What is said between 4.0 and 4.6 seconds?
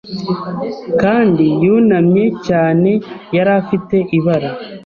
ibara